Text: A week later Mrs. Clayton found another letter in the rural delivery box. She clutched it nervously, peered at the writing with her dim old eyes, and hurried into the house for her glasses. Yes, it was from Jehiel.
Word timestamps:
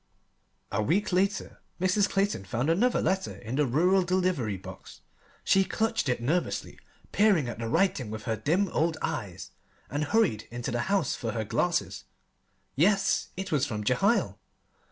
A 0.71 0.81
week 0.81 1.13
later 1.13 1.61
Mrs. 1.79 2.09
Clayton 2.09 2.43
found 2.45 2.71
another 2.71 3.03
letter 3.03 3.35
in 3.35 3.55
the 3.57 3.67
rural 3.67 4.01
delivery 4.01 4.57
box. 4.57 5.01
She 5.43 5.63
clutched 5.63 6.09
it 6.09 6.19
nervously, 6.19 6.79
peered 7.11 7.45
at 7.47 7.59
the 7.59 7.67
writing 7.67 8.09
with 8.09 8.23
her 8.23 8.35
dim 8.35 8.67
old 8.69 8.97
eyes, 9.03 9.51
and 9.91 10.05
hurried 10.05 10.47
into 10.49 10.71
the 10.71 10.79
house 10.89 11.13
for 11.15 11.33
her 11.33 11.43
glasses. 11.43 12.05
Yes, 12.75 13.27
it 13.37 13.51
was 13.51 13.67
from 13.67 13.83
Jehiel. 13.83 14.39